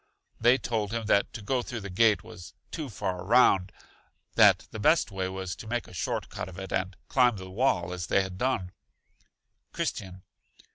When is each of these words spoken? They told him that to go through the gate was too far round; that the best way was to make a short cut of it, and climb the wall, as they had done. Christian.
They 0.39 0.57
told 0.57 0.91
him 0.91 1.05
that 1.05 1.31
to 1.33 1.43
go 1.43 1.61
through 1.61 1.81
the 1.81 1.91
gate 1.91 2.23
was 2.23 2.55
too 2.71 2.89
far 2.89 3.23
round; 3.23 3.71
that 4.33 4.67
the 4.71 4.79
best 4.79 5.11
way 5.11 5.29
was 5.29 5.55
to 5.57 5.67
make 5.67 5.87
a 5.87 5.93
short 5.93 6.27
cut 6.27 6.49
of 6.49 6.57
it, 6.57 6.71
and 6.73 6.97
climb 7.07 7.37
the 7.37 7.51
wall, 7.51 7.93
as 7.93 8.07
they 8.07 8.23
had 8.23 8.39
done. 8.39 8.71
Christian. 9.71 10.23